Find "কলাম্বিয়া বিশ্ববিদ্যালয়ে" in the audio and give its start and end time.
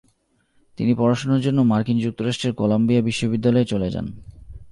2.53-3.65